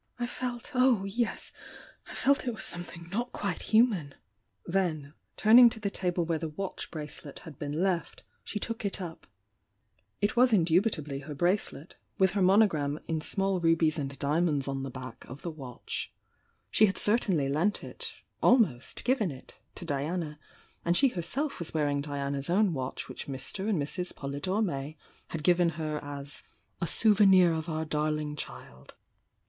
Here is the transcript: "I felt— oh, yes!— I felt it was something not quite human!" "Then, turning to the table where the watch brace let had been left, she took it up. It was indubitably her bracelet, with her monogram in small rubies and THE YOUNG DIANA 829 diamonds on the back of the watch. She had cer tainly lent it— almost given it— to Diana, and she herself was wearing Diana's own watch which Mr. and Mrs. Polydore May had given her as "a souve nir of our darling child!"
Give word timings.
"I 0.17 0.25
felt— 0.25 0.71
oh, 0.73 1.03
yes!— 1.05 1.51
I 2.07 2.15
felt 2.15 2.47
it 2.47 2.55
was 2.55 2.63
something 2.63 3.07
not 3.11 3.31
quite 3.31 3.61
human!" 3.61 4.15
"Then, 4.65 5.13
turning 5.37 5.69
to 5.69 5.79
the 5.79 5.91
table 5.91 6.25
where 6.25 6.39
the 6.39 6.49
watch 6.49 6.89
brace 6.89 7.23
let 7.23 7.37
had 7.45 7.59
been 7.59 7.83
left, 7.83 8.23
she 8.43 8.59
took 8.59 8.83
it 8.83 8.99
up. 8.99 9.27
It 10.19 10.35
was 10.35 10.53
indubitably 10.53 11.19
her 11.19 11.35
bracelet, 11.35 11.97
with 12.17 12.31
her 12.31 12.41
monogram 12.41 12.99
in 13.07 13.21
small 13.21 13.59
rubies 13.59 13.99
and 13.99 14.09
THE 14.09 14.13
YOUNG 14.15 14.41
DIANA 14.41 14.41
829 14.41 14.41
diamonds 14.41 14.67
on 14.67 14.81
the 14.81 14.89
back 14.89 15.23
of 15.29 15.43
the 15.43 15.51
watch. 15.51 16.11
She 16.71 16.87
had 16.87 16.97
cer 16.97 17.19
tainly 17.19 17.47
lent 17.47 17.83
it— 17.83 18.11
almost 18.41 19.03
given 19.03 19.29
it— 19.29 19.59
to 19.75 19.85
Diana, 19.85 20.39
and 20.83 20.97
she 20.97 21.09
herself 21.09 21.59
was 21.59 21.75
wearing 21.75 22.01
Diana's 22.01 22.49
own 22.49 22.73
watch 22.73 23.07
which 23.07 23.27
Mr. 23.27 23.69
and 23.69 23.79
Mrs. 23.79 24.15
Polydore 24.15 24.63
May 24.65 24.97
had 25.27 25.43
given 25.43 25.69
her 25.77 25.99
as 26.01 26.41
"a 26.81 26.85
souve 26.87 27.19
nir 27.29 27.53
of 27.53 27.69
our 27.69 27.85
darling 27.85 28.35
child!" 28.35 28.95